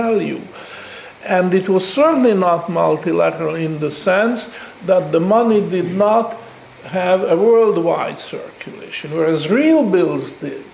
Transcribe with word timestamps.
value. 0.00 0.42
And 1.22 1.54
it 1.54 1.68
was 1.68 1.86
certainly 1.86 2.34
not 2.34 2.68
multilateral 2.68 3.54
in 3.54 3.78
the 3.78 3.92
sense 3.92 4.50
that 4.86 5.12
the 5.12 5.20
money 5.20 5.60
did 5.60 5.94
not 5.94 6.36
have 6.86 7.22
a 7.22 7.36
worldwide 7.36 8.18
circulation, 8.18 9.12
whereas 9.12 9.48
real 9.48 9.88
bills 9.88 10.32
did. 10.32 10.64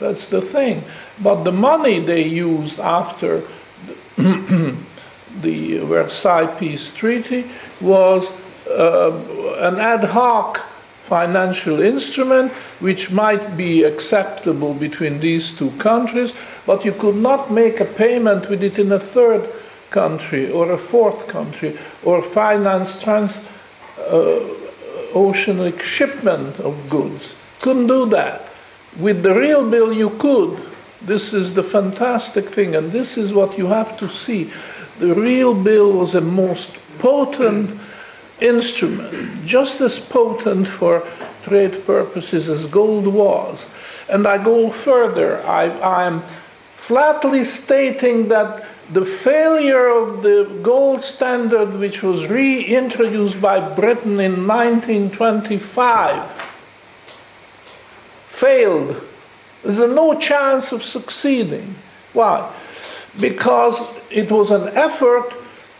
That's 0.00 0.28
the 0.28 0.42
thing. 0.42 0.82
But 1.20 1.44
the 1.44 1.52
money 1.52 2.00
they 2.00 2.24
used 2.24 2.80
after 2.80 3.44
the, 4.16 4.76
the 5.40 5.78
Versailles 5.78 6.58
Peace 6.58 6.92
Treaty 6.92 7.48
was 7.80 8.28
uh, 8.66 9.12
an 9.60 9.78
ad 9.78 10.02
hoc 10.02 10.66
financial 11.08 11.80
instrument 11.80 12.52
which 12.80 13.10
might 13.10 13.56
be 13.56 13.82
acceptable 13.82 14.74
between 14.74 15.20
these 15.20 15.56
two 15.56 15.70
countries, 15.72 16.34
but 16.66 16.84
you 16.84 16.92
could 16.92 17.16
not 17.16 17.50
make 17.50 17.80
a 17.80 17.84
payment 17.84 18.48
with 18.48 18.62
it 18.62 18.78
in 18.78 18.92
a 18.92 19.00
third 19.00 19.48
country 19.90 20.50
or 20.50 20.70
a 20.72 20.78
fourth 20.78 21.26
country 21.28 21.78
or 22.04 22.22
finance 22.22 23.02
trans 23.02 23.32
uh, 23.98 24.38
oceanic 25.14 25.82
shipment 25.82 26.60
of 26.60 26.88
goods. 26.88 27.34
Couldn't 27.60 27.86
do 27.86 28.06
that. 28.10 28.46
With 28.98 29.22
the 29.22 29.34
real 29.34 29.68
bill, 29.68 29.92
you 29.92 30.10
could. 30.10 30.60
This 31.00 31.32
is 31.32 31.54
the 31.54 31.62
fantastic 31.62 32.50
thing, 32.50 32.74
and 32.74 32.92
this 32.92 33.16
is 33.16 33.32
what 33.32 33.56
you 33.56 33.66
have 33.66 33.98
to 33.98 34.08
see. 34.08 34.50
The 34.98 35.14
real 35.14 35.54
bill 35.54 35.92
was 35.92 36.14
a 36.14 36.20
most 36.20 36.76
potent 36.98 37.80
instrument, 38.40 39.44
just 39.44 39.80
as 39.80 39.98
potent 39.98 40.68
for 40.68 41.06
trade 41.42 41.84
purposes 41.86 42.48
as 42.48 42.66
gold 42.66 43.06
was. 43.06 43.66
And 44.08 44.26
I 44.26 44.42
go 44.42 44.70
further. 44.70 45.42
I, 45.46 46.06
am 46.06 46.22
flatly 46.76 47.44
stating 47.44 48.28
that 48.28 48.64
the 48.90 49.04
failure 49.04 49.88
of 49.88 50.22
the 50.22 50.60
gold 50.62 51.02
standard, 51.02 51.78
which 51.78 52.02
was 52.02 52.26
reintroduced 52.26 53.40
by 53.40 53.60
Britain 53.60 54.18
in 54.18 54.46
1925, 54.46 56.30
failed. 58.28 59.02
There's 59.62 59.90
no 59.90 60.18
chance 60.18 60.72
of 60.72 60.82
succeeding. 60.82 61.74
Why? 62.14 62.50
Because 63.20 63.94
it 64.10 64.30
was 64.30 64.50
an 64.50 64.68
effort 64.68 65.34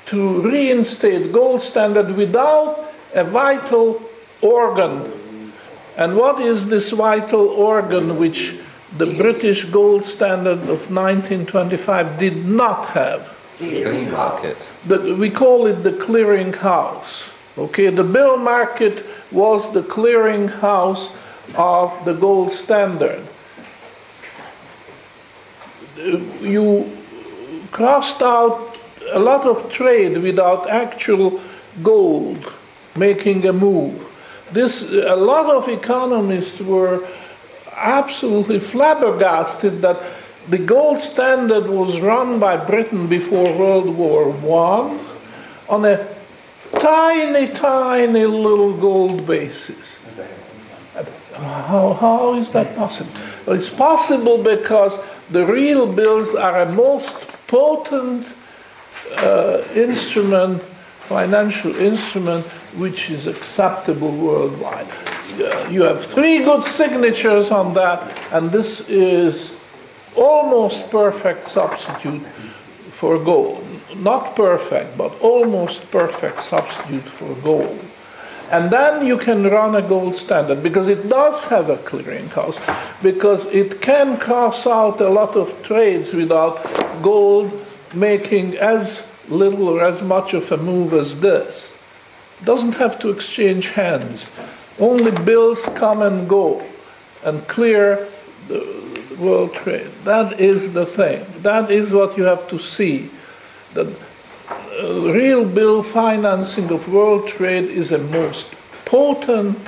to 0.09 0.41
reinstate 0.41 1.33
gold 1.33 1.61
standard 1.61 2.17
without 2.17 2.92
a 3.14 3.25
vital 3.25 4.03
organ. 4.41 5.53
And 5.97 6.17
what 6.17 6.41
is 6.41 6.69
this 6.69 6.92
vital 6.92 7.48
organ 7.48 8.19
which 8.19 8.59
the 8.97 9.06
British 9.06 9.67
gold 9.67 10.06
standard 10.06 10.61
of 10.61 10.91
1925 10.91 12.19
did 12.19 12.47
not 12.47 12.87
have? 12.87 13.34
Clearing 13.59 14.11
market. 14.11 14.56
The, 14.87 15.15
we 15.15 15.28
call 15.28 15.67
it 15.67 15.83
the 15.83 15.92
clearing 15.92 16.55
house. 16.55 17.31
Okay, 17.59 17.91
the 17.91 18.05
bill 18.05 18.39
market 18.39 19.05
was 19.31 19.72
the 19.75 19.83
clearing 19.83 20.48
house 20.48 21.12
of 21.56 21.93
the 22.05 22.15
gold 22.15 22.53
standard. 22.53 23.27
You 25.97 26.97
crossed 27.72 28.22
out 28.22 28.78
a 29.12 29.19
lot 29.19 29.47
of 29.47 29.70
trade 29.70 30.19
without 30.19 30.69
actual 30.69 31.41
gold 31.83 32.53
making 32.97 33.47
a 33.47 33.53
move. 33.53 34.06
This, 34.53 34.91
a 34.91 35.17
lot 35.17 35.47
of 35.47 35.69
economists 35.69 36.61
were 36.61 37.06
absolutely 37.75 38.61
flabbergasted 38.61 39.83
that 39.83 40.00
the 40.48 40.59
gold 40.59 40.98
standard 40.98 41.67
was 41.67 42.00
run 42.00 42.41
by 42.41 42.56
Britain 42.56 43.06
before 43.06 43.56
World 43.56 43.97
War 43.97 44.33
I 44.33 44.98
on 45.69 45.84
a 45.84 46.09
tiny, 46.78 47.48
tiny 47.48 48.25
little 48.25 48.75
gold 48.77 49.27
basis. 49.27 49.77
How, 51.34 51.93
how 51.93 52.34
is 52.34 52.50
that 52.53 52.75
possible? 52.75 53.12
Well, 53.47 53.56
it's 53.56 53.71
possible 53.71 54.43
because 54.43 54.99
the 55.31 55.44
real 55.47 55.93
bills 55.93 56.34
are 56.34 56.62
a 56.62 56.72
most 56.72 57.28
potent 57.47 58.27
uh, 59.19 59.62
instrument, 59.75 60.62
financial 61.00 61.75
instrument, 61.76 62.44
which 62.76 63.10
is 63.10 63.26
acceptable 63.26 64.10
worldwide. 64.10 64.88
Uh, 65.41 65.69
you 65.70 65.82
have 65.82 66.04
three 66.04 66.44
good 66.44 66.64
signatures 66.66 67.50
on 67.50 67.75
that, 67.75 68.00
and 68.32 68.50
this 68.50 68.88
is 68.88 69.56
almost 70.16 70.91
perfect 70.91 71.47
substitute 71.47 72.22
for 72.92 73.19
gold. 73.19 73.64
Not 73.97 74.36
perfect, 74.36 74.98
but 74.98 75.19
almost 75.20 75.91
perfect 75.91 76.41
substitute 76.41 77.04
for 77.04 77.34
gold. 77.36 77.78
And 78.50 78.70
then 78.70 79.06
you 79.06 79.19
can 79.19 79.44
run 79.44 79.75
a 79.76 79.82
gold 79.82 80.16
standard 80.16 80.62
because 80.62 80.88
it 80.88 81.09
does 81.09 81.44
have 81.44 81.69
a 81.69 81.76
clearinghouse, 81.76 82.59
because 83.03 83.47
it 83.47 83.80
can 83.80 84.16
cross 84.16 84.66
out 84.66 85.00
a 85.00 85.09
lot 85.09 85.36
of 85.36 85.62
trades 85.62 86.15
without 86.15 86.56
gold 87.03 87.53
making 87.94 88.56
as 88.56 89.04
little 89.28 89.69
or 89.69 89.84
as 89.84 90.03
much 90.03 90.34
of 90.34 90.50
a 90.53 90.56
move 90.56 90.93
as 90.93 91.21
this. 91.21 91.76
Doesn't 92.44 92.75
have 92.75 92.99
to 93.00 93.10
exchange 93.10 93.71
hands. 93.71 94.28
Only 94.78 95.10
bills 95.10 95.69
come 95.75 96.03
and 96.03 96.28
go 96.28 96.65
and 97.25 97.47
clear 97.48 98.09
the 98.47 99.16
world 99.19 99.54
trade. 99.54 99.91
That 100.04 100.38
is 100.38 100.72
the 100.72 100.87
thing. 100.87 101.25
That 101.43 101.71
is 101.71 101.93
what 101.93 102.16
you 102.16 102.25
have 102.25 102.48
to 102.48 102.59
see. 102.59 103.10
The 103.75 103.93
uh, 104.50 105.12
real 105.12 105.44
bill 105.44 105.82
financing 105.82 106.71
of 106.71 106.88
world 106.88 107.28
trade 107.28 107.65
is 107.65 107.91
a 107.91 107.98
most 107.98 108.54
potent 108.84 109.59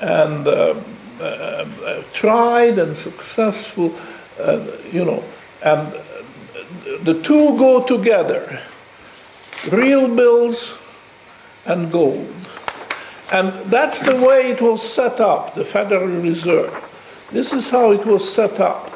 and 0.00 0.48
uh, 0.48 0.74
uh, 1.20 1.22
uh 1.22 2.02
tried 2.14 2.78
and 2.78 2.96
successful, 2.96 3.94
uh, 4.40 4.64
you 4.90 5.04
know, 5.04 5.22
and 5.62 5.94
the 7.04 7.20
two 7.22 7.56
go 7.58 7.84
together 7.86 8.60
real 9.70 10.14
bills 10.14 10.74
and 11.66 11.90
gold. 11.92 12.34
And 13.32 13.52
that's 13.70 14.00
the 14.00 14.16
way 14.16 14.50
it 14.50 14.60
was 14.60 14.82
set 14.82 15.20
up, 15.20 15.54
the 15.54 15.64
Federal 15.64 16.08
Reserve. 16.20 16.72
This 17.30 17.52
is 17.52 17.70
how 17.70 17.92
it 17.92 18.04
was 18.04 18.32
set 18.32 18.58
up, 18.58 18.90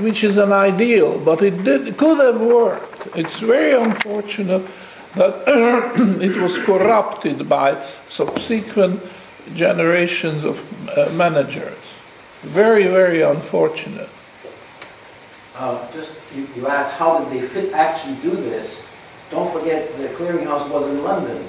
which 0.00 0.24
is 0.24 0.38
an 0.38 0.52
ideal, 0.52 1.20
but 1.20 1.42
it, 1.42 1.62
did, 1.62 1.88
it 1.88 1.96
could 1.96 2.18
have 2.18 2.40
worked. 2.40 3.16
It's 3.16 3.38
very 3.40 3.80
unfortunate 3.80 4.66
that 5.14 5.44
it 6.20 6.36
was 6.42 6.58
corrupted 6.58 7.48
by 7.48 7.80
subsequent 8.08 9.00
generations 9.54 10.42
of 10.42 10.58
uh, 10.98 11.10
managers. 11.12 11.78
Very, 12.40 12.84
very 12.84 13.22
unfortunate. 13.22 14.08
Uh, 15.54 15.90
just 15.92 16.18
you, 16.34 16.48
you, 16.56 16.66
asked 16.66 16.90
how 16.96 17.18
did 17.18 17.32
they 17.32 17.46
fit, 17.46 17.72
actually 17.72 18.16
do 18.16 18.30
this? 18.30 18.90
Don't 19.30 19.50
forget 19.52 19.96
the 19.98 20.08
clearinghouse 20.08 20.68
was 20.68 20.88
in 20.88 21.02
London. 21.04 21.46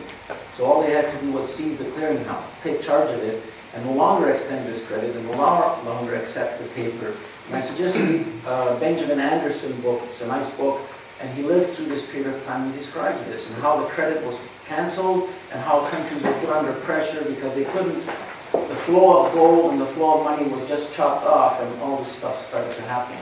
So 0.51 0.65
all 0.65 0.81
they 0.81 0.91
had 0.91 1.11
to 1.11 1.25
do 1.25 1.31
was 1.31 1.51
seize 1.51 1.79
the 1.79 1.85
clearinghouse, 1.85 2.61
take 2.61 2.81
charge 2.81 3.09
of 3.11 3.21
it, 3.23 3.43
and 3.73 3.83
no 3.85 3.93
longer 3.93 4.29
extend 4.29 4.65
this 4.67 4.85
credit, 4.85 5.15
and 5.15 5.25
no 5.25 5.33
longer 5.33 6.15
accept 6.15 6.61
the 6.61 6.67
paper. 6.69 7.15
And 7.47 7.55
I 7.55 7.59
suggest 7.59 7.97
you 7.97 8.25
uh, 8.45 8.79
Benjamin 8.79 9.19
Anderson 9.19 9.79
book. 9.81 10.01
It's 10.05 10.21
a 10.21 10.27
nice 10.27 10.53
book. 10.53 10.81
And 11.21 11.33
he 11.33 11.43
lived 11.43 11.71
through 11.71 11.85
this 11.85 12.09
period 12.09 12.33
of 12.33 12.45
time. 12.45 12.71
He 12.71 12.77
describes 12.77 13.23
this 13.23 13.49
and 13.49 13.61
how 13.61 13.79
the 13.79 13.87
credit 13.87 14.23
was 14.25 14.41
canceled 14.65 15.29
and 15.51 15.61
how 15.61 15.85
countries 15.87 16.23
were 16.23 16.33
put 16.33 16.49
under 16.49 16.73
pressure 16.81 17.23
because 17.23 17.55
they 17.55 17.63
couldn't, 17.65 18.05
the 18.51 18.75
flow 18.75 19.25
of 19.25 19.33
gold 19.33 19.71
and 19.71 19.81
the 19.81 19.85
flow 19.85 20.19
of 20.19 20.23
money 20.25 20.45
was 20.49 20.67
just 20.67 20.93
chopped 20.93 21.25
off 21.25 21.61
and 21.61 21.81
all 21.81 21.97
this 21.97 22.11
stuff 22.11 22.39
started 22.39 22.71
to 22.73 22.81
happen. 22.83 23.17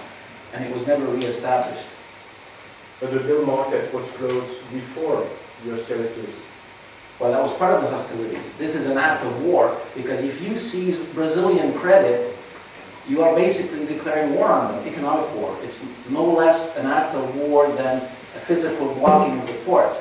And 0.54 0.64
it 0.64 0.72
was 0.72 0.86
never 0.86 1.06
reestablished. 1.06 1.88
But 3.00 3.12
the 3.12 3.20
bill 3.20 3.46
market 3.46 3.94
was 3.94 4.10
closed 4.12 4.72
before 4.72 5.28
the 5.66 5.72
hostilities. 5.72 6.42
Well, 7.20 7.32
that 7.32 7.42
was 7.42 7.54
part 7.58 7.76
of 7.76 7.82
the 7.84 7.90
hostilities. 7.90 8.58
This 8.58 8.76
is 8.76 8.86
an 8.86 8.98
act 8.98 9.24
of 9.24 9.44
war 9.44 9.78
because 9.96 10.24
if 10.24 10.42
you 10.42 10.58
seize 10.58 11.04
Brazilian 11.04 11.74
credit, 11.74 12.36
you 13.08 13.22
are 13.22 13.36
basically 13.36 13.86
declaring 13.86 14.36
war 14.36 14.48
on 14.48 14.72
them, 14.72 14.88
economic 14.88 15.30
war. 15.36 15.58
It's 15.64 15.86
no 16.10 16.24
less 16.24 16.78
an 16.78 16.86
act 16.86 17.16
of 17.16 17.36
war 17.36 17.68
than 17.74 17.98
a 18.02 18.40
physical 18.40 18.94
blocking 18.96 19.40
of 19.40 19.48
the 19.48 19.54
port. 19.66 19.94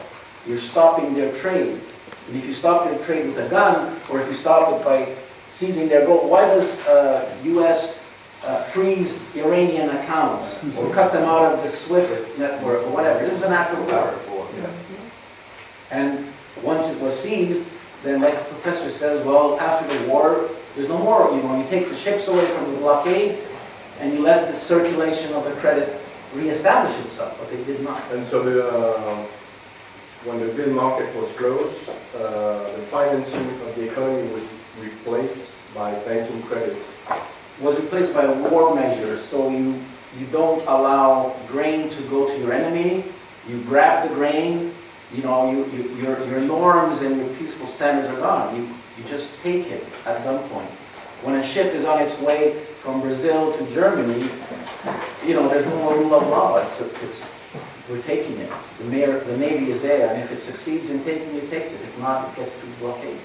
You're 0.46 0.58
stopping 0.58 1.14
their 1.14 1.34
trade. 1.34 1.80
And 2.28 2.36
if 2.36 2.46
you 2.46 2.54
stop 2.54 2.84
their 2.84 2.98
trade 3.04 3.26
with 3.26 3.38
a 3.38 3.48
gun, 3.48 3.98
or 4.10 4.20
if 4.20 4.28
you 4.28 4.34
stop 4.34 4.72
it 4.72 4.84
by 4.84 5.16
seizing 5.50 5.88
their 5.88 6.06
gold, 6.06 6.30
why 6.30 6.46
does 6.46 6.86
uh, 6.86 7.36
U.S 7.44 8.01
uh, 8.44 8.62
freeze 8.62 9.22
Iranian 9.36 9.90
accounts 9.90 10.62
or 10.76 10.92
cut 10.92 11.12
them 11.12 11.28
out 11.28 11.52
of 11.52 11.62
the 11.62 11.68
SWIFT 11.68 12.38
network 12.38 12.82
or 12.84 12.90
whatever. 12.90 13.24
This 13.24 13.38
is 13.38 13.42
an 13.42 13.52
act 13.52 13.72
of 13.72 13.86
war. 13.90 14.18
And 15.90 16.26
once 16.62 16.94
it 16.94 17.02
was 17.02 17.18
seized, 17.18 17.70
then 18.02 18.20
like 18.20 18.36
the 18.36 18.44
professor 18.54 18.90
says, 18.90 19.24
well, 19.24 19.60
after 19.60 19.86
the 19.96 20.08
war, 20.08 20.48
there's 20.74 20.88
no 20.88 20.98
more, 20.98 21.30
you 21.34 21.42
know, 21.42 21.60
you 21.60 21.68
take 21.68 21.88
the 21.88 21.96
ships 21.96 22.28
away 22.28 22.44
from 22.44 22.72
the 22.72 22.78
blockade 22.78 23.38
and 24.00 24.12
you 24.12 24.20
let 24.20 24.48
the 24.48 24.54
circulation 24.54 25.32
of 25.34 25.44
the 25.44 25.52
credit 25.52 26.00
reestablish 26.34 26.98
itself, 27.00 27.36
but 27.38 27.50
they 27.50 27.62
did 27.64 27.82
not. 27.82 28.02
And 28.10 28.24
so 28.24 28.42
the, 28.42 28.68
uh, 28.68 29.26
when 30.24 30.40
the 30.40 30.52
bill 30.54 30.70
market 30.70 31.14
was 31.14 31.30
closed, 31.32 31.88
uh, 32.16 32.64
the 32.74 32.82
financing 32.90 33.46
of 33.68 33.74
the 33.76 33.90
economy 33.90 34.28
was 34.32 34.48
replaced 34.80 35.52
by 35.74 35.94
banking 36.06 36.42
credit. 36.42 36.76
Was 37.62 37.78
replaced 37.78 38.12
by 38.12 38.24
a 38.24 38.50
war 38.50 38.74
measures, 38.74 39.22
so 39.22 39.48
you, 39.48 39.80
you 40.18 40.26
don't 40.32 40.62
allow 40.62 41.36
grain 41.46 41.90
to 41.90 42.02
go 42.10 42.26
to 42.26 42.36
your 42.40 42.52
enemy, 42.52 43.04
you 43.48 43.62
grab 43.62 44.08
the 44.08 44.12
grain, 44.16 44.74
you 45.14 45.22
know, 45.22 45.48
you, 45.48 45.64
you, 45.66 45.94
your, 45.94 46.26
your 46.26 46.40
norms 46.40 47.02
and 47.02 47.18
your 47.18 47.28
peaceful 47.36 47.68
standards 47.68 48.08
are 48.08 48.18
gone, 48.18 48.56
you, 48.56 48.62
you 48.98 49.08
just 49.08 49.40
take 49.42 49.68
it 49.68 49.84
at 50.06 50.24
gunpoint. 50.24 50.66
When 51.22 51.36
a 51.36 51.42
ship 51.42 51.72
is 51.72 51.84
on 51.84 52.02
its 52.02 52.20
way 52.20 52.64
from 52.80 53.00
Brazil 53.00 53.52
to 53.52 53.70
Germany, 53.70 54.26
you 55.24 55.34
know, 55.34 55.48
there's 55.48 55.66
no 55.66 55.76
more 55.76 55.94
rule 55.94 56.14
of 56.16 56.26
law, 56.26 56.56
it's, 56.56 56.80
it's, 56.80 57.40
we're 57.88 58.02
taking 58.02 58.38
it. 58.38 58.50
The 58.78 58.84
mayor, 58.86 59.20
the 59.20 59.36
navy 59.36 59.70
is 59.70 59.80
there, 59.80 60.12
and 60.12 60.20
if 60.20 60.32
it 60.32 60.40
succeeds 60.40 60.90
in 60.90 61.04
taking 61.04 61.28
it, 61.36 61.44
it 61.44 61.50
takes 61.50 61.72
it, 61.74 61.80
if 61.82 61.96
not, 62.00 62.28
it 62.28 62.36
gets 62.36 62.60
to 62.60 62.66
blockade. 62.80 63.20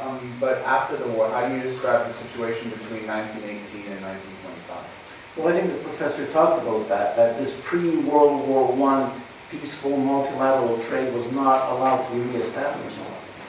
Um, 0.00 0.36
but 0.40 0.58
after 0.58 0.96
the 0.96 1.08
war, 1.08 1.30
how 1.30 1.48
do 1.48 1.54
you 1.54 1.62
describe 1.62 2.06
the 2.06 2.12
situation 2.12 2.70
between 2.70 3.06
1918 3.06 3.92
and 3.92 4.02
1925? 4.02 5.04
Well, 5.36 5.48
I 5.48 5.52
think 5.52 5.72
the 5.72 5.82
professor 5.84 6.26
talked 6.26 6.62
about 6.62 6.88
that, 6.88 7.16
that 7.16 7.38
this 7.38 7.60
pre-World 7.64 8.46
War 8.48 8.90
I 8.90 9.12
peaceful 9.50 9.96
multilateral 9.96 10.78
trade 10.82 11.12
was 11.14 11.30
not 11.32 11.70
allowed 11.72 12.08
to 12.08 12.14
be 12.14 12.20
reestablished. 12.20 12.98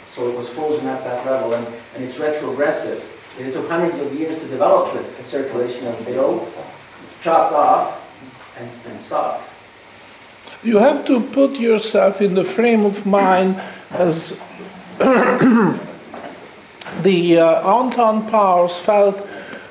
So 0.08 0.30
it 0.30 0.36
was 0.36 0.50
frozen 0.50 0.88
at 0.88 1.04
that 1.04 1.26
level, 1.26 1.54
and, 1.54 1.68
and 1.96 2.04
it's 2.04 2.20
retrogressive. 2.20 3.12
It 3.40 3.52
took 3.52 3.68
hundreds 3.68 4.00
of 4.00 4.14
years 4.14 4.40
to 4.40 4.48
develop 4.48 4.94
the, 4.94 5.02
the 5.18 5.24
circulation 5.24 5.88
of 5.88 6.06
bill. 6.06 6.48
It's 7.04 7.20
chopped 7.22 7.54
off 7.54 8.02
and, 8.58 8.70
and 8.88 9.02
stopped. 9.02 9.50
You 10.64 10.78
have 10.78 11.06
to 11.08 11.20
put 11.22 11.60
yourself 11.60 12.22
in 12.22 12.34
the 12.36 12.44
frame 12.44 12.86
of 12.86 13.06
mind 13.06 13.62
as 13.92 14.38
the 17.04 17.40
uh, 17.40 17.62
Entente 17.68 18.30
powers 18.30 18.78
felt 18.78 19.28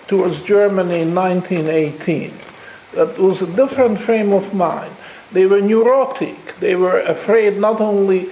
towards 0.07 0.43
Germany 0.43 1.01
in 1.01 1.15
1918. 1.15 2.35
That 2.93 3.19
was 3.19 3.43
a 3.43 3.47
different 3.47 3.99
frame 3.99 4.33
of 4.33 4.55
mind. 4.55 4.95
They 5.33 5.47
were 5.47 5.61
neurotic. 5.61 6.57
They 6.57 6.77
were 6.77 7.01
afraid 7.01 7.59
not 7.59 7.81
only 7.81 8.29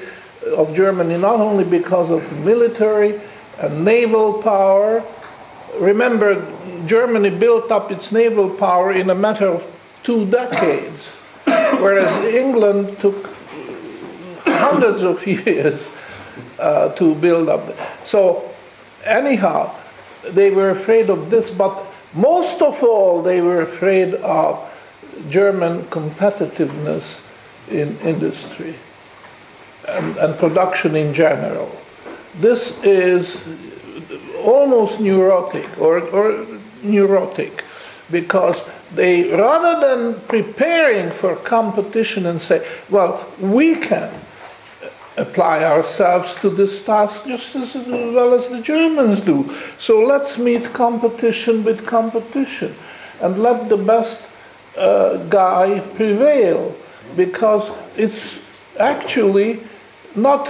of 0.56 0.74
Germany, 0.74 1.16
not 1.18 1.40
only 1.40 1.64
because 1.64 2.10
of 2.10 2.22
military 2.44 3.20
and 3.58 3.84
naval 3.84 4.42
power. 4.42 5.04
Remember, 5.78 6.46
Germany 6.86 7.30
built 7.30 7.70
up 7.70 7.90
its 7.90 8.12
naval 8.12 8.50
power 8.50 8.92
in 8.92 9.10
a 9.10 9.14
matter 9.14 9.46
of 9.46 9.66
two 10.02 10.26
decades, 10.26 11.20
whereas 11.80 12.12
England 12.24 12.98
took 12.98 13.30
hundreds 14.44 15.02
of 15.02 15.26
years 15.26 15.90
uh, 16.58 16.90
to 16.90 17.14
build 17.16 17.48
up. 17.48 17.74
So 18.04 18.51
anyhow, 19.04 19.74
they 20.24 20.50
were 20.50 20.70
afraid 20.70 21.10
of 21.10 21.30
this, 21.30 21.50
but 21.50 21.84
most 22.14 22.62
of 22.62 22.82
all, 22.82 23.22
they 23.22 23.40
were 23.40 23.62
afraid 23.62 24.14
of 24.14 24.60
German 25.28 25.84
competitiveness 25.84 27.26
in 27.68 27.98
industry 28.00 28.76
and, 29.88 30.16
and 30.16 30.38
production 30.38 30.96
in 30.96 31.14
general. 31.14 31.70
This 32.34 32.82
is 32.82 33.46
almost 34.42 35.00
neurotic 35.00 35.78
or, 35.78 36.00
or 36.00 36.46
neurotic 36.82 37.64
because 38.10 38.68
they, 38.94 39.30
rather 39.30 39.80
than 39.80 40.20
preparing 40.22 41.10
for 41.10 41.36
competition 41.36 42.26
and 42.26 42.40
say, 42.40 42.66
well, 42.90 43.26
we 43.40 43.76
can 43.76 44.12
apply 45.16 45.64
ourselves 45.64 46.34
to 46.36 46.50
this 46.50 46.84
task 46.84 47.26
just 47.26 47.54
as 47.54 47.74
well 47.74 48.34
as 48.34 48.48
the 48.48 48.60
Germans 48.60 49.22
do. 49.22 49.54
So 49.78 50.00
let's 50.00 50.38
meet 50.38 50.72
competition 50.72 51.64
with 51.64 51.86
competition 51.86 52.74
and 53.20 53.38
let 53.38 53.68
the 53.68 53.76
best 53.76 54.26
uh, 54.76 55.18
guy 55.28 55.80
prevail 55.80 56.74
because 57.14 57.70
it's 57.96 58.42
actually 58.78 59.60
not 60.14 60.48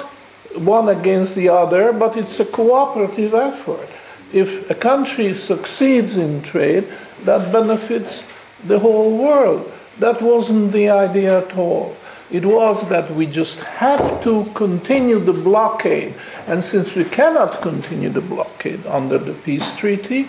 one 0.55 0.89
against 0.89 1.35
the 1.35 1.49
other, 1.49 1.93
but 1.93 2.17
it's 2.17 2.39
a 2.41 2.45
cooperative 2.45 3.35
effort. 3.35 3.89
If 4.33 4.71
a 4.71 4.75
country 4.75 5.35
succeeds 5.35 6.17
in 6.17 6.43
trade, 6.43 6.89
that 7.25 7.53
benefits 7.53 8.25
the 8.65 8.79
whole 8.79 9.17
world. 9.19 9.71
That 9.99 10.23
wasn't 10.23 10.73
the 10.73 10.89
idea 10.89 11.39
at 11.47 11.57
all. 11.57 11.97
It 12.33 12.47
was 12.47 12.89
that 12.89 13.11
we 13.11 13.27
just 13.27 13.61
have 13.61 14.23
to 14.23 14.47
continue 14.55 15.19
the 15.19 15.35
blockade. 15.35 16.15
And 16.47 16.65
since 16.65 16.95
we 16.95 17.05
cannot 17.05 17.61
continue 17.61 18.09
the 18.09 18.23
blockade 18.23 18.87
under 18.87 19.19
the 19.19 19.35
peace 19.35 19.77
treaty, 19.77 20.29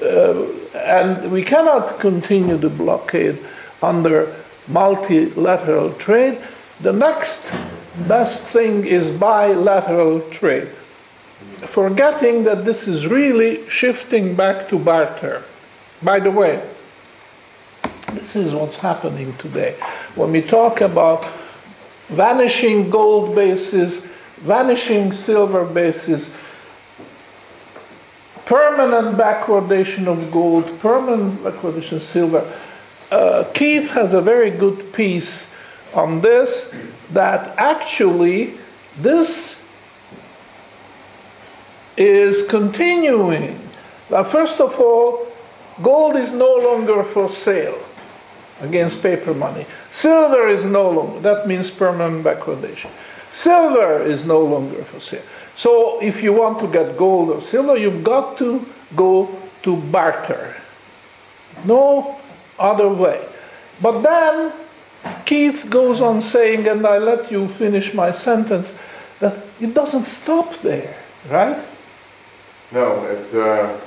uh, 0.00 0.46
and 0.72 1.32
we 1.32 1.42
cannot 1.42 1.98
continue 1.98 2.56
the 2.56 2.70
blockade 2.70 3.38
under 3.82 4.36
multilateral 4.68 5.92
trade, 5.94 6.38
the 6.80 6.92
next 6.92 7.52
best 8.06 8.44
thing 8.44 8.86
is 8.86 9.10
bilateral 9.10 10.20
trade. 10.30 10.68
Forgetting 11.62 12.44
that 12.44 12.64
this 12.64 12.86
is 12.86 13.08
really 13.08 13.68
shifting 13.68 14.36
back 14.36 14.68
to 14.68 14.78
barter. 14.78 15.42
By 16.00 16.20
the 16.20 16.30
way, 16.30 16.62
this 18.12 18.36
is 18.36 18.54
what's 18.54 18.78
happening 18.78 19.32
today. 19.34 19.76
When 20.14 20.32
we 20.32 20.42
talk 20.42 20.82
about 20.82 21.24
vanishing 22.08 22.90
gold 22.90 23.34
bases, 23.34 24.06
vanishing 24.38 25.14
silver 25.14 25.64
bases, 25.64 26.34
permanent 28.44 29.16
backwardation 29.16 30.06
of 30.06 30.30
gold, 30.30 30.78
permanent 30.80 31.42
backwardation 31.42 31.92
of 31.92 32.02
silver, 32.02 32.52
uh, 33.10 33.44
Keith 33.54 33.94
has 33.94 34.12
a 34.12 34.20
very 34.20 34.50
good 34.50 34.92
piece 34.92 35.48
on 35.94 36.20
this 36.20 36.74
that 37.10 37.56
actually 37.58 38.58
this 38.98 39.64
is 41.96 42.46
continuing. 42.48 43.66
Now, 44.10 44.24
first 44.24 44.60
of 44.60 44.78
all, 44.78 45.26
gold 45.82 46.16
is 46.16 46.34
no 46.34 46.54
longer 46.56 47.02
for 47.02 47.30
sale 47.30 47.81
against 48.62 49.02
paper 49.02 49.34
money. 49.34 49.66
Silver 49.90 50.48
is 50.48 50.64
no 50.64 50.88
longer, 50.88 51.20
that 51.20 51.46
means 51.46 51.70
permanent 51.70 52.24
backwardation. 52.24 52.90
Silver 53.30 54.02
is 54.02 54.24
no 54.24 54.40
longer 54.40 54.84
for 54.84 55.00
sale. 55.00 55.22
So 55.56 56.00
if 56.00 56.22
you 56.22 56.32
want 56.32 56.60
to 56.60 56.68
get 56.68 56.96
gold 56.96 57.30
or 57.30 57.40
silver, 57.40 57.76
you've 57.76 58.04
got 58.04 58.38
to 58.38 58.64
go 58.96 59.36
to 59.62 59.76
barter. 59.76 60.56
No 61.64 62.20
other 62.58 62.88
way. 62.88 63.24
But 63.80 64.02
then 64.02 64.52
Keith 65.24 65.66
goes 65.68 66.00
on 66.00 66.22
saying, 66.22 66.68
and 66.68 66.86
I 66.86 66.98
let 66.98 67.30
you 67.30 67.48
finish 67.48 67.94
my 67.94 68.12
sentence, 68.12 68.72
that 69.18 69.36
it 69.60 69.74
doesn't 69.74 70.04
stop 70.04 70.58
there, 70.58 70.96
right? 71.28 71.58
No, 72.70 73.04
it, 73.04 73.34
uh, 73.34 73.78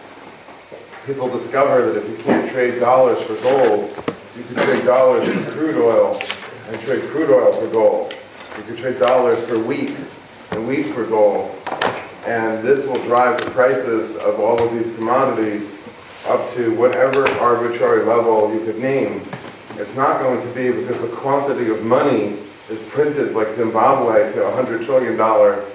people 1.05 1.29
discover 1.29 1.91
that 1.91 1.98
if 1.98 2.10
you 2.10 2.17
can't 2.17 2.50
trade 2.50 2.79
dollars 2.79 3.22
for 3.22 3.36
gold, 3.41 4.14
you 4.36 4.44
can 4.44 4.56
trade 4.56 4.86
dollars 4.86 5.32
for 5.32 5.51
crude 5.51 5.82
oil 5.82 6.20
and 6.68 6.82
trade 6.82 7.04
crude 7.10 7.30
oil 7.30 7.54
for 7.54 7.68
gold. 7.68 8.13
You 8.58 8.63
can 8.63 8.75
trade 8.75 9.00
dollars 9.00 9.46
for 9.46 9.58
wheat 9.60 9.98
and 10.51 10.68
wheat 10.68 10.88
for 10.88 11.06
gold. 11.06 11.58
And 12.25 12.63
this 12.63 12.86
will 12.86 13.01
drive 13.04 13.39
the 13.39 13.51
prices 13.51 14.18
of 14.18 14.39
all 14.39 14.62
of 14.62 14.74
these 14.74 14.94
commodities 14.96 15.88
up 16.27 16.50
to 16.51 16.75
whatever 16.75 17.27
arbitrary 17.39 18.04
level 18.04 18.54
you 18.54 18.60
could 18.65 18.80
name. 18.80 19.22
It's 19.77 19.96
not 19.96 20.20
going 20.20 20.42
to 20.42 20.48
be 20.54 20.72
because 20.72 21.00
the 21.01 21.15
quantity 21.15 21.70
of 21.70 21.84
money 21.84 22.38
is 22.70 22.82
printed 22.89 23.34
like 23.34 23.51
Zimbabwe 23.51 24.34
to 24.34 24.44
a 24.44 24.51
hundred 24.51 24.84
trillion 24.84 25.15
dollar, 25.15 25.65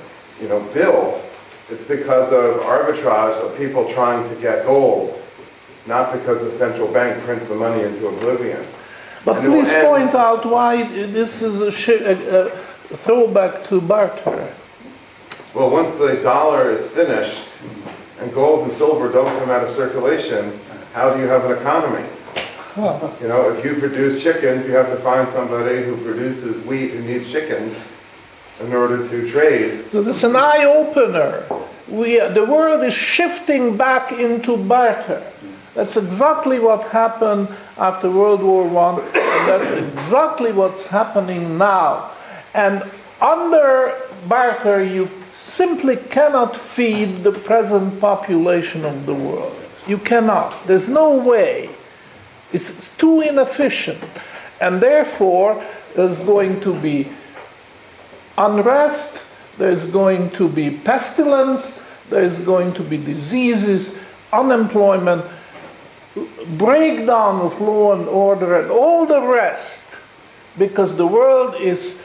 you 0.40 0.48
know, 0.48 0.60
bill. 0.74 1.22
It's 1.70 1.84
because 1.84 2.32
of 2.32 2.62
arbitrage 2.62 3.40
of 3.40 3.56
people 3.56 3.88
trying 3.88 4.28
to 4.28 4.34
get 4.40 4.66
gold, 4.66 5.22
not 5.90 6.12
because 6.12 6.40
the 6.40 6.52
central 6.52 6.88
bank 6.88 7.22
prints 7.24 7.48
the 7.48 7.54
money 7.54 7.82
into 7.82 8.06
oblivion. 8.06 8.64
But 9.24 9.38
And 9.38 9.52
please 9.52 9.70
point 9.84 10.14
out 10.14 10.46
why 10.46 10.84
this 10.84 11.42
is 11.42 11.60
a, 11.60 12.46
a, 12.46 12.96
throwback 12.96 13.64
to 13.68 13.80
barter. 13.80 14.54
Well, 15.52 15.68
once 15.68 15.96
the 15.96 16.14
dollar 16.22 16.70
is 16.70 16.90
finished 16.90 17.44
and 18.20 18.32
gold 18.32 18.62
and 18.62 18.72
silver 18.72 19.12
don't 19.12 19.36
come 19.40 19.50
out 19.50 19.64
of 19.64 19.70
circulation, 19.70 20.58
how 20.94 21.12
do 21.12 21.20
you 21.20 21.26
have 21.26 21.44
an 21.44 21.58
economy? 21.58 22.08
You 22.76 23.28
know, 23.28 23.52
if 23.52 23.64
you 23.64 23.74
produce 23.74 24.22
chickens, 24.22 24.66
you 24.66 24.74
have 24.74 24.90
to 24.90 24.96
find 24.96 25.28
somebody 25.28 25.82
who 25.82 25.96
produces 25.98 26.64
wheat 26.64 26.92
who 26.92 27.02
needs 27.02 27.30
chickens 27.30 27.96
in 28.60 28.72
order 28.72 29.06
to 29.06 29.28
trade. 29.28 29.90
So 29.90 30.08
it's 30.08 30.22
an 30.22 30.36
eye 30.36 30.64
opener. 30.64 31.44
We, 31.88 32.20
the 32.20 32.46
world 32.48 32.84
is 32.84 32.94
shifting 32.94 33.76
back 33.76 34.12
into 34.12 34.56
barter. 34.56 35.30
That's 35.74 35.96
exactly 35.96 36.58
what 36.58 36.82
happened 36.88 37.48
after 37.76 38.10
World 38.10 38.42
War 38.42 38.64
I, 38.64 38.98
and 38.98 39.48
that's 39.48 39.70
exactly 39.70 40.52
what's 40.52 40.88
happening 40.88 41.58
now. 41.58 42.10
And 42.54 42.82
under 43.20 43.96
barter, 44.26 44.82
you 44.82 45.08
simply 45.34 45.96
cannot 45.96 46.56
feed 46.56 47.22
the 47.22 47.32
present 47.32 48.00
population 48.00 48.84
of 48.84 49.06
the 49.06 49.14
world. 49.14 49.54
You 49.86 49.98
cannot. 49.98 50.56
There's 50.66 50.88
no 50.88 51.22
way. 51.22 51.70
It's 52.52 52.90
too 52.96 53.20
inefficient. 53.20 54.02
And 54.60 54.80
therefore, 54.80 55.64
there's 55.94 56.20
going 56.20 56.60
to 56.62 56.78
be 56.80 57.08
unrest, 58.36 59.22
there's 59.58 59.86
going 59.86 60.30
to 60.30 60.48
be 60.48 60.70
pestilence, 60.70 61.82
there's 62.08 62.40
going 62.40 62.72
to 62.74 62.82
be 62.82 62.96
diseases, 62.96 63.98
unemployment, 64.32 65.24
breakdown 66.58 67.40
of 67.40 67.60
law 67.60 67.92
and 67.92 68.08
order, 68.08 68.60
and 68.60 68.70
all 68.70 69.06
the 69.06 69.22
rest, 69.22 69.86
because 70.58 70.96
the 70.96 71.06
world 71.06 71.54
is 71.60 72.00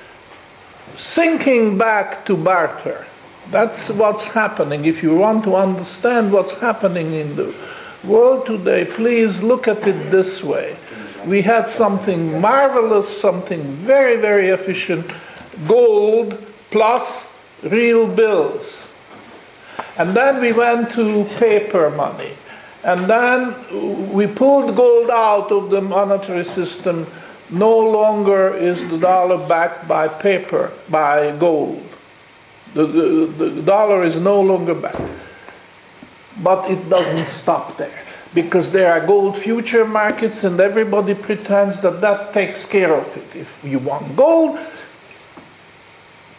sinking 0.95 1.77
back 1.77 2.25
to 2.25 2.37
barter. 2.37 3.05
That's 3.51 3.89
what's 3.89 4.23
happening. 4.23 4.85
If 4.85 5.03
you 5.03 5.15
want 5.15 5.43
to 5.43 5.55
understand 5.55 6.31
what's 6.31 6.59
happening 6.59 7.13
in 7.13 7.35
the 7.35 7.53
world 8.03 8.45
today, 8.45 8.85
please 8.85 9.43
look 9.43 9.67
at 9.67 9.85
it 9.87 10.11
this 10.11 10.43
way. 10.43 10.77
We 11.25 11.41
had 11.41 11.69
something 11.69 12.39
marvelous, 12.39 13.09
something 13.09 13.63
very, 13.73 14.15
very 14.15 14.49
efficient 14.49 15.09
gold 15.67 16.37
plus 16.71 17.29
real 17.63 18.07
bills. 18.07 18.85
And 19.97 20.13
then 20.13 20.41
we 20.41 20.53
went 20.53 20.91
to 20.93 21.25
paper 21.39 21.89
money. 21.89 22.33
And 22.85 23.09
then 23.09 24.13
we 24.13 24.27
pulled 24.27 24.75
gold 24.75 25.09
out 25.09 25.51
of 25.51 25.71
the 25.71 25.81
monetary 25.81 26.45
system. 26.45 27.07
No 27.49 27.79
longer 27.79 28.55
is 28.55 28.87
the 28.87 28.99
dollar 28.99 29.39
backed 29.47 29.87
by 29.87 30.07
paper, 30.07 30.71
by 30.87 31.35
gold. 31.35 31.81
The, 32.75 32.85
the, 32.85 33.49
the 33.49 33.61
dollar 33.63 34.03
is 34.03 34.17
no 34.19 34.39
longer 34.39 34.75
backed. 34.75 35.01
But 36.43 36.69
it 36.69 36.87
doesn't 36.87 37.25
stop 37.25 37.75
there 37.77 38.03
because 38.35 38.71
there 38.71 38.91
are 38.91 39.03
gold 39.03 39.35
future 39.35 39.85
markets 39.87 40.43
and 40.43 40.59
everybody 40.59 41.15
pretends 41.15 41.81
that 41.81 42.01
that 42.01 42.33
takes 42.33 42.67
care 42.69 42.93
of 42.93 43.17
it. 43.17 43.35
If 43.35 43.63
you 43.63 43.79
want 43.79 44.15
gold, 44.15 44.59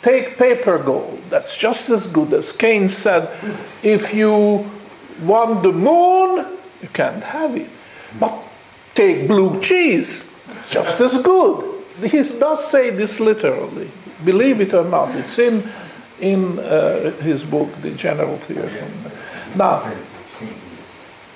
take 0.00 0.38
paper 0.38 0.78
gold. 0.78 1.22
That's 1.28 1.58
just 1.58 1.90
as 1.90 2.06
good 2.06 2.32
as 2.34 2.52
Keynes 2.52 2.96
said. 2.96 3.30
If 3.82 4.14
you 4.14 4.70
want 5.22 5.62
the 5.62 5.72
moon, 5.72 6.58
you 6.82 6.88
can't 6.88 7.22
have 7.22 7.56
it. 7.56 7.70
But 8.18 8.34
take 8.94 9.28
blue 9.28 9.60
cheese, 9.60 10.24
just 10.70 11.00
as 11.00 11.22
good. 11.22 11.84
He 12.02 12.22
does 12.38 12.70
say 12.70 12.90
this 12.90 13.20
literally. 13.20 13.90
Believe 14.24 14.60
it 14.60 14.74
or 14.74 14.84
not, 14.84 15.14
it's 15.14 15.38
in, 15.38 15.68
in 16.20 16.58
uh, 16.58 17.10
his 17.22 17.44
book, 17.44 17.70
The 17.82 17.90
General 17.92 18.36
Theory. 18.38 18.82
Now, 19.54 19.80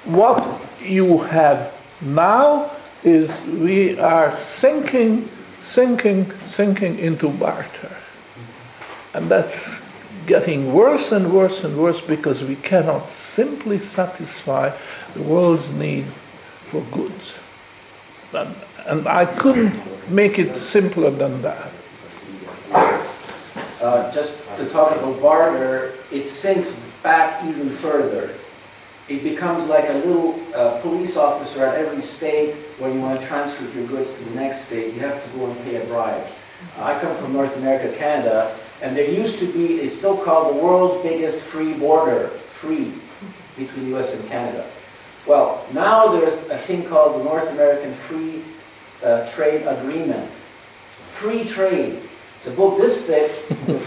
what 0.05 0.61
you 0.83 1.19
have 1.19 1.73
now 2.01 2.71
is 3.03 3.41
we 3.47 3.99
are 3.99 4.35
sinking, 4.37 5.29
sinking, 5.63 6.33
sinking 6.47 6.99
into 6.99 7.29
barter. 7.29 7.97
And 9.15 9.31
that's 9.31 9.83
getting 10.27 10.73
worse 10.73 11.13
and 11.13 11.33
worse 11.33 11.65
and 11.65 11.77
worse 11.77 12.01
because 12.01 12.45
we 12.45 12.57
cannot 12.57 13.11
simply 13.11 13.79
satisfy 13.79 14.77
the 15.15 15.23
world's 15.23 15.73
need 15.73 16.07
for 16.65 16.83
goods. 16.93 17.39
And, 18.33 18.55
and 18.87 19.07
I 19.09 19.25
couldn't 19.27 20.11
make 20.11 20.39
it 20.39 20.57
simpler 20.57 21.11
than 21.11 21.43
that. 21.43 21.73
Uh, 23.81 24.13
just 24.13 24.45
to 24.57 24.69
talk 24.69 24.93
about 24.93 25.21
barter, 25.23 25.95
it 26.13 26.27
sinks 26.27 26.85
back 27.03 27.45
even 27.45 27.71
further. 27.71 28.35
It 29.09 29.25
becomes 29.25 29.67
like 29.67 29.89
a 29.89 29.95
little 29.95 30.41
uh, 30.55 30.81
police 30.81 31.17
officer 31.17 31.65
at 31.65 31.75
every 31.75 32.03
state 32.03 32.55
where 32.79 32.93
you 32.93 33.01
want 33.01 33.21
to 33.21 33.27
transfer 33.27 33.65
your 33.77 33.87
goods 33.87 34.13
to 34.13 34.25
the 34.25 34.31
next 34.33 34.67
state. 34.67 34.95
You 34.95 35.01
have 35.01 35.25
to 35.25 35.31
go 35.39 35.51
and 35.51 35.65
pay 35.65 35.83
a 35.83 35.87
bribe. 35.87 36.29
Uh, 36.79 36.85
I 36.85 37.01
come 37.01 37.17
from 37.17 37.33
North 37.33 37.57
America, 37.57 37.97
Canada, 37.97 38.57
and 38.83 38.97
there 38.97 39.11
used 39.11 39.39
to 39.41 39.53
be, 39.53 39.77
it's 39.77 39.95
still 39.95 40.17
called 40.17 40.55
the 40.55 40.59
world's 40.59 41.03
biggest 41.03 41.45
free 41.45 41.75
border, 41.75 42.29
free, 42.51 42.93
between 43.57 43.91
the 43.91 43.99
US 43.99 44.19
and 44.19 44.29
Canada. 44.29 44.67
Well, 45.27 45.67
now 45.73 46.09
there's 46.09 46.49
a 46.49 46.59
thing 46.59 46.85
called 46.85 47.21
the 47.21 47.25
North 47.25 47.49
American 47.51 47.95
Free 47.95 48.43
uh, 49.05 49.27
Trade 49.27 49.67
Agreement. 49.67 50.31
Free 51.07 51.45
trade. 51.45 52.03
It's 52.37 52.47
a 52.47 52.53
book 52.53 52.79
this 52.79 53.07
thick, 53.07 53.31
a 53.69 53.79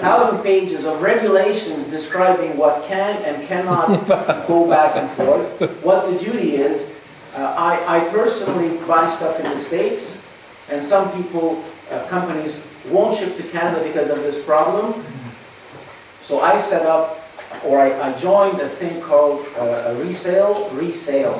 thousand 0.00 0.42
pages 0.42 0.86
of 0.86 1.02
regulations 1.02 1.86
describing 1.86 2.56
what 2.56 2.82
can 2.84 3.22
and 3.24 3.46
cannot 3.46 4.06
go 4.48 4.66
back 4.66 4.96
and 4.96 5.10
forth, 5.10 5.60
what 5.82 6.10
the 6.10 6.18
duty 6.18 6.56
is. 6.56 6.96
Uh, 7.34 7.54
I, 7.58 7.98
I 7.98 8.08
personally 8.08 8.78
buy 8.86 9.06
stuff 9.06 9.38
in 9.38 9.44
the 9.50 9.58
States, 9.58 10.26
and 10.70 10.82
some 10.82 11.12
people, 11.12 11.62
uh, 11.90 12.06
companies, 12.06 12.72
won't 12.88 13.16
ship 13.16 13.36
to 13.36 13.42
Canada 13.44 13.82
because 13.84 14.10
of 14.10 14.18
this 14.18 14.44
problem. 14.44 15.04
So 16.20 16.40
I 16.40 16.56
set 16.56 16.86
up, 16.86 17.22
or 17.64 17.80
I, 17.80 18.10
I 18.10 18.16
joined 18.16 18.60
a 18.60 18.68
thing 18.68 19.00
called 19.02 19.46
uh, 19.58 19.92
a 19.92 19.94
resale, 19.96 20.70
resale. 20.70 21.34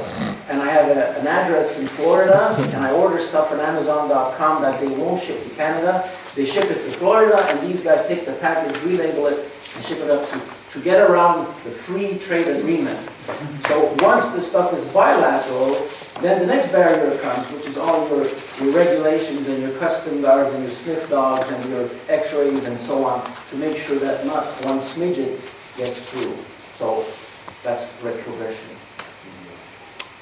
And 0.49 0.61
I 0.61 0.71
have 0.71 0.89
a, 0.95 1.19
an 1.19 1.27
address 1.27 1.79
in 1.81 1.87
Florida, 1.87 2.55
and 2.59 2.85
I 2.85 2.93
order 2.93 3.19
stuff 3.21 3.51
on 3.51 3.61
Amazon.com 3.61 4.63
that 4.63 4.81
they 4.81 4.89
won't 4.89 5.23
ship 5.23 5.43
to 5.43 5.51
Canada. 5.51 6.11
They 6.35 6.45
ship 6.45 6.65
it 6.65 6.75
to 6.75 6.99
Florida, 6.99 7.39
and 7.49 7.67
these 7.67 7.83
guys 7.83 8.07
take 8.07 8.27
the 8.27 8.35
package, 8.35 8.77
relabel 8.83 9.33
it, 9.33 9.51
and 9.77 9.85
ship 9.85 9.99
it 9.99 10.11
up 10.11 10.29
to, 10.29 10.41
to 10.75 10.81
get 10.81 11.00
around 11.00 11.47
the 11.62 11.71
free 11.71 12.19
trade 12.19 12.49
agreement. 12.49 12.99
So 13.69 13.95
once 14.00 14.33
the 14.33 14.43
stuff 14.43 14.75
is 14.75 14.85
bilateral, 14.93 15.88
then 16.21 16.40
the 16.40 16.47
next 16.47 16.73
barrier 16.73 17.16
comes, 17.19 17.49
which 17.52 17.66
is 17.66 17.78
all 17.78 18.09
your, 18.09 18.26
your 18.61 18.75
regulations 18.75 19.47
and 19.47 19.62
your 19.62 19.71
custom 19.78 20.21
guards 20.21 20.52
and 20.52 20.64
your 20.64 20.73
sniff 20.73 21.09
dogs 21.09 21.49
and 21.52 21.71
your 21.71 21.88
x-rays 22.09 22.64
and 22.64 22.76
so 22.76 23.04
on 23.04 23.25
to 23.50 23.57
make 23.57 23.76
sure 23.76 24.00
that 24.00 24.26
not 24.26 24.47
one 24.64 24.78
smidget 24.78 25.38
gets 25.76 26.11
through. 26.11 26.37
So 26.76 27.07
that's 27.62 27.95
retrogression. 28.02 28.71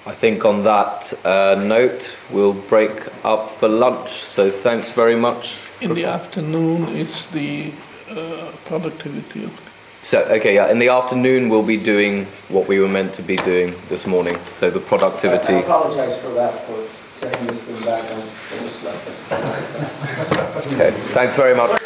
I 0.05 0.13
think 0.13 0.45
on 0.45 0.65
that 0.65 1.15
uh, 1.25 1.55
note, 1.65 2.15
we'll 2.31 2.53
break 2.53 3.09
up 3.25 3.53
for 3.53 3.69
lunch. 3.69 4.11
So 4.11 4.51
thanks 4.51 4.93
very 4.93 5.17
much. 5.17 5.57
In 5.81 5.95
the 5.95 6.05
afternoon, 6.05 6.89
it's 6.95 7.25
the 7.27 7.73
uh, 8.11 8.53
productivity 8.67 9.45
of 9.45 9.72
So, 10.05 10.23
okay, 10.25 10.55
yeah, 10.57 10.69
in 10.71 10.81
the 10.81 10.89
afternoon, 10.89 11.49
we'll 11.49 11.63
be 11.63 11.77
doing 11.77 12.27
what 12.49 12.67
we 12.67 12.81
were 12.81 12.89
meant 12.89 13.15
to 13.15 13.23
be 13.23 13.37
doing 13.37 13.75
this 13.89 14.05
morning. 14.07 14.37
So 14.51 14.69
the 14.69 14.81
productivity. 14.81 15.55
I 15.55 15.63
productivity. 15.63 15.65
apologize 15.65 16.21
for 16.21 16.35
that, 16.35 16.67
for 16.67 16.83
setting 17.13 17.47
this 17.47 17.63
thing 17.63 17.81
back 17.85 18.03
on. 18.11 18.21
I 18.21 18.59
just 18.63 18.85
left 18.85 19.07
it. 20.67 20.73
Okay, 20.75 20.91
thanks 21.13 21.37
very 21.37 21.55
much. 21.57 21.82